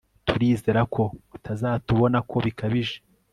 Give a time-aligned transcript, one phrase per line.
[0.27, 1.03] Turizera ko
[1.35, 2.97] utazatubona ko bikabije